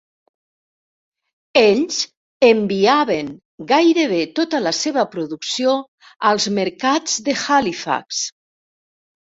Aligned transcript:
Ells 1.61 1.99
enviaven 2.47 3.31
gairebé 3.75 4.25
tota 4.41 4.65
la 4.69 4.75
seva 4.79 5.07
producció 5.15 5.77
als 6.33 6.51
mercats 6.61 7.25
de 7.31 7.39
Halifax. 7.47 8.27